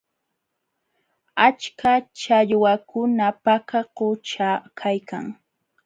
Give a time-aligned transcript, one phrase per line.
[1.47, 5.25] Achka challwakuna Paka qućha kaykan.